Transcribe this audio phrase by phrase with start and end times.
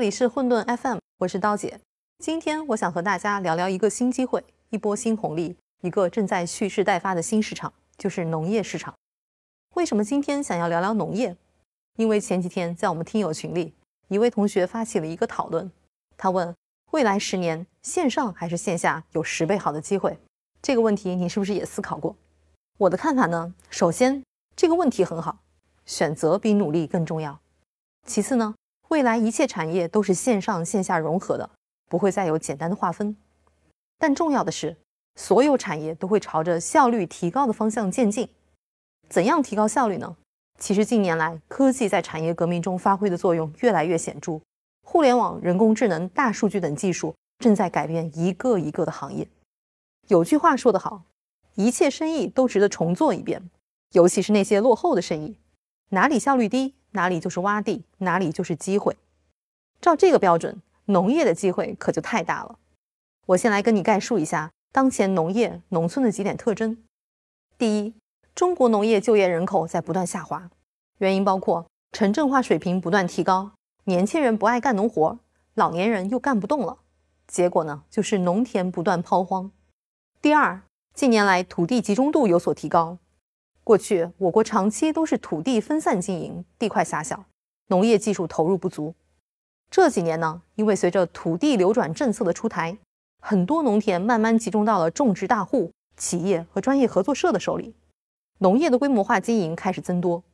[0.00, 1.78] 这里是混沌 FM，我是刀姐。
[2.20, 8.94] 今天我想和大家聊聊一个新机会、一波新红利、一个正在蓄势待发的新市场，就是农业市场。
[9.74, 11.36] 为什么今天想要聊聊农业？
[11.98, 13.74] 因为前几天在我们听友群里，
[14.08, 15.70] 一位同学发起了一个讨论，
[16.16, 16.54] 他问：
[16.92, 20.18] 未来十年线上还是线下有十倍好的机会？
[20.62, 22.16] 这个问题你是不是也思考过？
[22.78, 23.52] 我的看法呢？
[23.68, 24.24] 首先，
[24.56, 25.40] 这个问题很好，
[25.84, 27.38] 选择比努力更重要。
[28.06, 28.54] 其次呢？
[28.90, 31.48] 未来一切产业都是线上线下融合的，
[31.88, 33.16] 不会再有简单的划分。
[33.96, 34.76] 但重要的是，
[35.14, 38.28] 所有产业都会朝着效率提高的方向渐进。
[39.08, 40.16] 怎样提高效率呢？
[40.58, 44.40] 其实近年来，科技在产业革命中发挥的作用越来越显著。
[44.82, 49.28] 互联网、人工智能、大数据等技术正在改变一个一个的行业。
[50.08, 51.04] 有句话说得好，
[51.54, 53.48] 一切生意都值得重做一遍，
[53.92, 55.36] 尤其是那些落后的生意，
[55.90, 56.74] 哪里效率低？
[56.92, 58.96] 哪里就是洼地，哪里就是机会。
[59.80, 62.58] 照这个标准，农业的机会可就太大了。
[63.26, 66.76] 我先来跟你概述一下当前农业农村的几点特征。
[67.56, 67.94] 第一，
[68.34, 70.50] 中国农业就业人口在不断下滑，
[70.98, 73.52] 原因包括城镇化水平不断提高，
[73.84, 75.18] 年轻人不爱干农活，
[75.54, 76.78] 老年人又干不动了，
[77.26, 79.50] 结果呢就是农田不断抛荒。
[80.20, 80.62] 第二，
[80.94, 82.98] 近年来土地集中度有所提高。
[83.62, 87.24] 过去，我国长期都是土地分散经营，地块狭小，
[87.68, 88.94] 农业技术投入不足。
[89.70, 92.76] 这几年呢，因为随着土地流转政策的出台，
[93.20, 97.74] 很多农田慢慢集中到了种植大户、企业和专业合作社的手里，
[98.38, 100.24] 农业的规模化经营开始增多。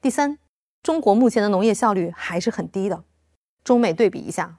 [0.00, 0.38] 第三，
[0.82, 3.04] 中国目前的农业效率还是很低的。
[3.62, 4.58] 中美对比一下，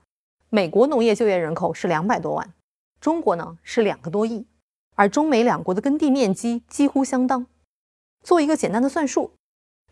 [0.50, 2.54] 美国农业就业人口是两百多万，
[3.02, 4.46] 中国呢是两个多亿，
[4.96, 7.48] 而中美两国的耕地面积几乎相当。
[8.24, 9.32] 做一个简单的算术，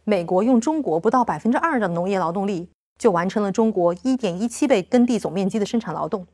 [0.04, 6.28] 美国用中国不到百分之二的农业劳动力，就完成了中国一点一七倍耕地总面积的生产劳动。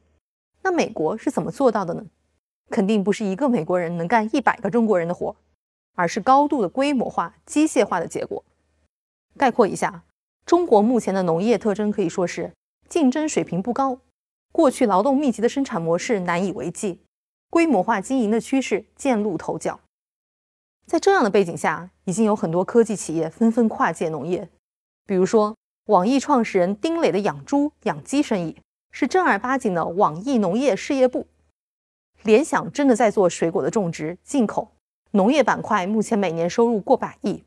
[0.63, 2.05] 那美国是怎么做到的呢？
[2.69, 5.35] 肯定不是一个美国人能干一百个中国人的活，
[5.95, 8.43] 而是高度的规模化、机械化的结果。
[9.37, 10.03] 概括一下，
[10.45, 12.51] 中国目前的农业特征可以说是
[12.87, 13.99] 竞争水平不高，
[14.51, 17.01] 过去劳动密集的生产模式难以为继，
[17.49, 19.79] 规模化经营的趋势渐露头角。
[20.85, 24.49] 在这样的背景下，已经有很多科技企业纷纷跨界农业。
[25.05, 25.55] 比如说，
[25.87, 28.57] 网易创始人丁磊的养猪养鸡生意
[28.91, 31.27] 是正儿八经的网易农业事业部。
[32.23, 34.71] 联想真的在做水果的种植、进口，
[35.11, 37.43] 农业板块目前每年收入过百亿。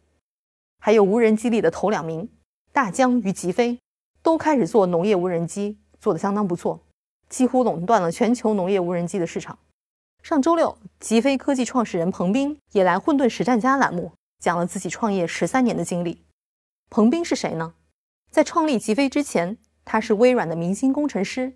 [0.78, 2.28] 还有无人机里的头两名，
[2.72, 3.78] 大疆与极飞，
[4.22, 6.80] 都开始做农业无人机，做得相当不错，
[7.28, 9.58] 几乎垄断了全球农业无人机的市场。
[10.28, 14.10] 上周六，极飞科技创始人彭斌也来《混沌实战家》栏目
[14.41, 16.20] 讲了自己创业十三年的经历。
[16.91, 17.75] 彭斌是谁呢？
[18.32, 21.54] 在创立极飞之前，他是微软的明星工程师，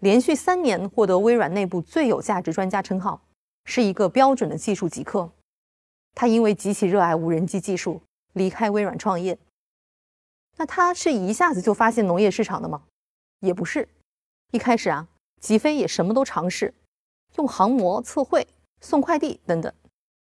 [0.00, 3.22] 连续三年获得微软内部最有价值专家称号，
[3.64, 5.32] 是一个标准的技术极客。
[6.14, 8.02] 他因为极其热爱无人机技术，
[8.34, 9.38] 离开微软创业。
[10.58, 12.82] 那他是一下子就发现农业市场的吗？
[13.40, 13.88] 也不是，
[14.52, 15.08] 一开始啊，
[15.40, 16.74] 极飞也什么都尝试。
[17.36, 18.46] 用航模测绘、
[18.80, 19.72] 送快递等等。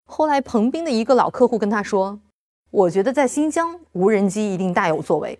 [0.05, 2.19] 后来，彭斌的一个老客户跟他说
[2.69, 5.39] ：“我觉得在新疆，无人机一定大有作为。”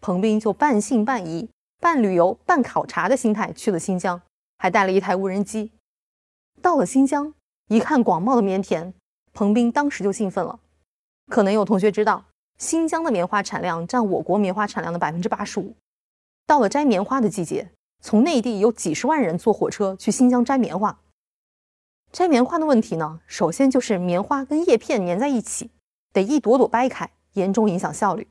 [0.00, 1.48] 彭斌就半信半疑、
[1.78, 4.20] 半旅游、半考察的心态去了新疆，
[4.58, 5.70] 还带了一台无人机。
[6.60, 7.34] 到了新疆，
[7.68, 8.92] 一看广袤的棉田，
[9.32, 10.58] 彭斌当时就兴奋了。
[11.28, 12.24] 可能有同学知道，
[12.58, 15.74] 新疆的棉花产量占我国棉花产量的百分之八十五。
[16.46, 17.70] 到了摘棉花的季节。
[18.02, 21.00] 从内地有几十万人坐火车去新疆摘棉花。
[22.10, 25.70] 摘棉花的问题呢，首先就是棉花跟叶片粘在一起，
[26.12, 28.28] 得一朵朵掰开，严重影响效率。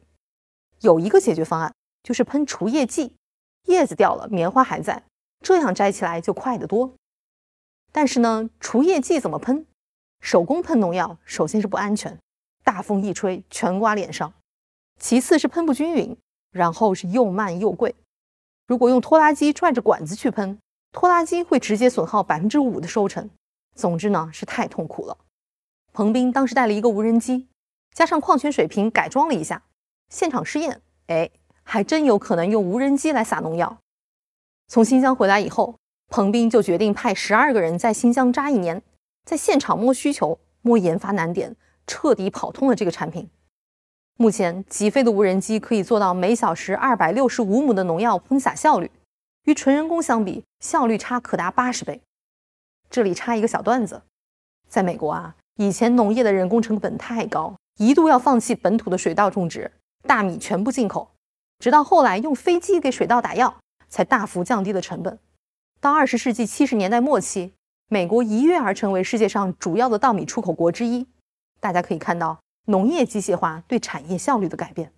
[0.82, 1.74] 有一个解决方案，
[2.04, 3.16] 就是喷除叶剂，
[3.68, 5.04] 叶子掉了，棉花还在，
[5.40, 6.94] 这样摘起来就快得多。
[7.94, 9.66] 但是呢，除叶剂怎么喷？
[10.20, 12.20] 手工喷农药，首先是不安全，
[12.64, 14.34] 大风一吹全刮脸上；
[15.00, 16.16] 其次是喷不均匀，
[16.52, 17.96] 然后是又慢又贵。
[18.72, 20.58] 如果用拖拉机拽着管子去喷，
[20.94, 23.30] 拖拉机会直接损耗百分之五的收成。
[23.76, 25.18] 总之呢，是太痛苦了。
[25.92, 27.50] 彭斌当时带了一个无人机，
[27.94, 29.64] 加上矿泉水瓶改装了一下，
[30.08, 31.30] 现场试验，哎，
[31.64, 33.80] 还真有可能用无人机来撒农药。
[34.70, 35.76] 从新疆回来以后，
[36.08, 38.82] 彭斌就决定派十二个人在新疆扎一年，
[39.26, 43.30] 在现场摸需求、摸研发难点，彻底跑通了这个产品。
[44.22, 48.92] 目前，极飞的无人机可以做到每小时二百六十五亩的农药喷洒效率，
[49.46, 52.00] 与纯人工相比，效率差可达八十倍。
[52.88, 54.04] 这里插一个小段子，
[54.70, 59.72] 在美国啊，以前农业的人工成本太高，一度要放弃本土的水稻种植，
[60.04, 61.10] 大米全部进口。
[61.58, 63.58] 直到后来用飞机给水稻打药，
[63.90, 65.18] 才大幅降低了成本。
[65.80, 67.54] 到二十世纪七十年代末期，
[67.88, 71.08] 美国一跃而成为世界上主要的稻米出口国之一。
[71.60, 74.92] 大家可以看到农业机械化对产业效率的改变。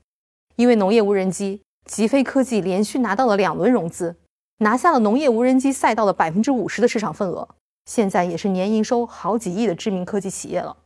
[0.56, 4.16] 因为农业无人机，极飞科技连续拿到了两轮融资，
[4.60, 7.48] 拿下了农业无人机赛道的百分之五十的市场份额。
[7.86, 10.78] 现在也是年营收好几亿的知名科技企业了。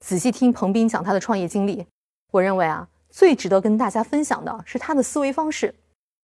[0.00, 1.86] 仔细听彭斌讲他的创业经历，
[2.32, 5.74] 我认为啊，最值得跟大家分享的是他的思维方式，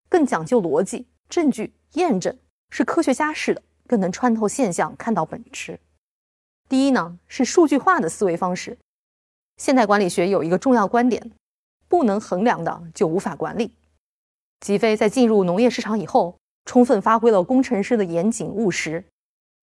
[0.09, 2.37] 更讲究逻辑、证据、验证，
[2.71, 5.79] 是科学家式的，更能穿透现象，看到本质。
[6.69, 8.79] 第一呢，是数据化的思维方式。
[9.57, 11.33] 现代管理学有一个重要观点：
[11.89, 13.73] 不能衡量的就无法管理。
[14.61, 19.05] 吉飞在进入农业市场以后，充分发挥了工程师的严谨务实。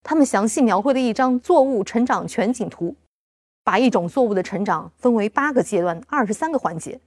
[0.04, 2.96] 他们详细描绘了一张作物成长全景图，
[3.64, 7.00] 把一种作物的成长分为八个阶段、二十三个环节，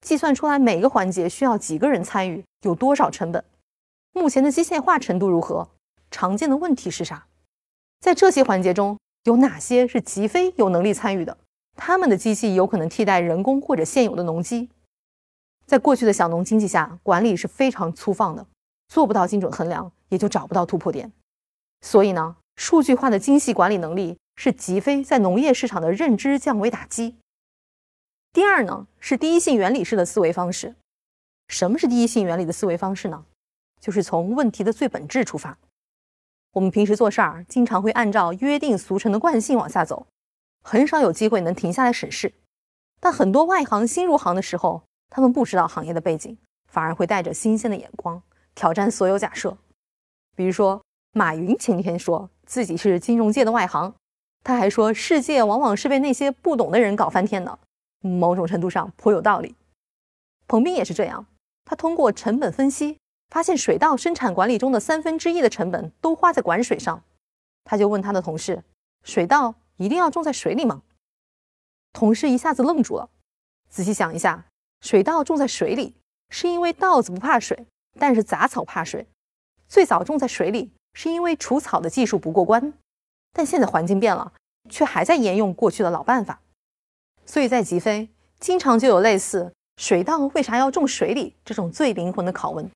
[0.00, 3.44] 计算出来每个环节需要几个人参与，有多少成本，
[4.12, 5.68] 目前的机械化程度如何，
[6.10, 7.26] 常见的问题是啥，
[8.00, 11.36] 在这些环节中有哪些是吉飞有能力参与的，
[11.76, 14.70] 他们的机器有可能替代人工或者现有的农机。
[15.66, 18.46] 在过去的小农经济下，管理是非常粗放的，
[18.88, 21.12] 做不到精准衡量，也就找不到突破点。
[21.82, 27.16] 所以呢，数据化的精细管理能力是极飞在农业市场的认知降维打击。
[28.32, 30.76] 第二呢，是第一性原理式的思维方式。
[31.48, 33.24] 什么是第一性原理的思维方式呢？
[33.80, 35.58] 就是从问题的最本质出发。
[36.52, 40.06] 我们平时做事儿，经常会按照约定俗成的惯性往下走，
[40.66, 42.34] 很少有机会能停下来审视。
[42.98, 46.36] 但很多外行新入行的时候，他们不知道行业的背景，
[46.72, 48.20] 反而会带着新鲜的眼光
[48.56, 49.56] 挑战所有假设，
[50.34, 50.82] 比如说。
[51.12, 53.94] 马云前天说自己是金融界的外行，
[54.44, 57.58] 他还说世界往往是被那些不懂的人搞翻天的，
[58.02, 59.54] 某种程度上颇有道理。
[60.46, 61.24] 彭斌也是这样，
[61.64, 62.98] 他通过成本分析
[63.30, 67.02] 发现水稻生产管理中的三分之一的成本都花在管水上，
[67.64, 68.62] 他就问他的同事
[69.02, 70.82] ：“水稻一定要种在水里吗？”
[71.92, 73.08] 同事一下子愣住了，
[73.68, 74.46] 仔细想一下，
[74.80, 75.94] 水稻种在水里
[76.30, 77.66] 是因为稻子不怕水，
[77.98, 79.06] 但是杂草怕水，
[79.68, 80.72] 最早种在水里。
[80.98, 82.72] 是因为除草的技术不过关，
[83.34, 84.32] 但现在环境变了，
[84.70, 86.40] 却还在沿用过去的老办法。
[87.26, 88.08] 所以在吉飞，
[88.40, 92.70] 经常就有类似“水稻为啥要种水里”这种最灵魂的拷问。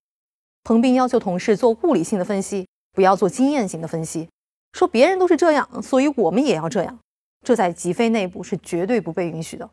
[0.65, 4.29] 彭斌要求同事做物理性的分析，不要做经验型的分析，
[4.73, 6.99] 说别人都是这样，所以我们也要这样。
[7.45, 9.69] 这在极飞内部是绝对不被允许的。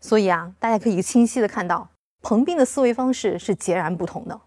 [0.00, 1.88] 所以啊，大家可以清晰的看到，
[2.22, 4.40] 彭斌的思维方式是截然不同的。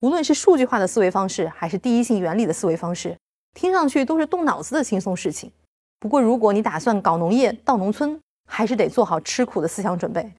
[0.00, 3.16] 无论是数据化的思维方式，还是第一性原理的思维方式，
[3.54, 5.50] 听上去都是动脑子的轻松事情。
[5.98, 10.32] 不过，如果你打算搞农业到农村，还是得做好吃苦的思想准备。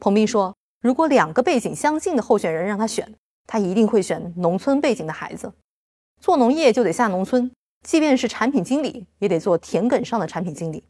[0.00, 3.12] 彭斌说，如果两个背景相近的候选人让他选，
[3.46, 5.52] 他一定会选农村背景的孩子。
[6.20, 7.50] 做农业就得下农村，
[7.84, 10.82] 即便是产品经理，也得做田埂上的产品经理。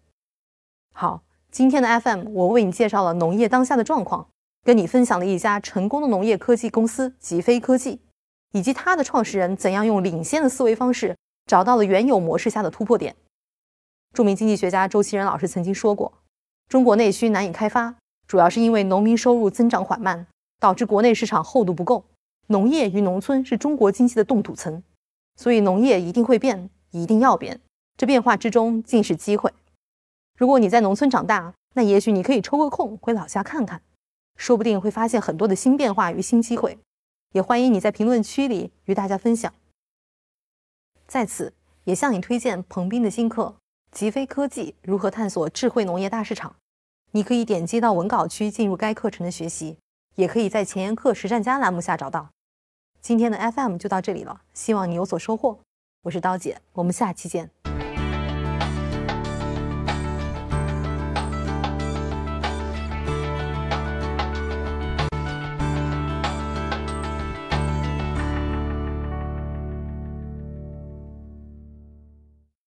[0.95, 4.29] 好，今天的 FM 我为你介绍了农业当下的状况。
[4.63, 8.01] 跟你分享了一家成功的农业科技公司极飞科技，
[8.53, 11.15] 以及它的创始人怎样用领先的思维方式
[11.45, 13.15] 找到了原有模式下的突破点。
[14.15, 16.11] 著名经济学家周其仁老师曾经说过，
[16.67, 17.95] 中国内需难以开发，
[18.27, 20.27] 主要是因为农民收入增长缓慢，
[20.59, 22.07] 导致国内市场厚度不够。
[22.47, 24.83] 农业与农村是中国经济的冻土层，
[25.37, 26.71] 所以农业一定会变，
[27.03, 27.61] 一定要变。
[27.97, 29.53] 这变化之中尽是机会。
[30.37, 33.83] 如果你在农村长大，那也许你可以抽个空回老家看看。
[34.37, 36.79] 说不定会发现很多的新变化与新机会，
[37.33, 39.53] 也欢迎你在评论区里与大家分享。
[41.07, 41.53] 在此，
[41.85, 43.55] 也向你推荐彭斌的新课
[43.97, 46.51] 《极飞科技如何探索智慧农业大市场》，
[47.13, 49.77] 你可以点击到文稿区进入该课程的学习，
[50.17, 52.31] 也可以在前沿课实战家栏目下找到。
[53.01, 55.61] 今天的 FM 就到这里了，希望你有所收获。
[56.05, 57.49] 我是刀姐，我们下期见。